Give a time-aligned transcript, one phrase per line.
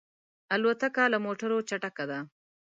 [0.53, 2.19] الوتکه له موټرو چټکه ده.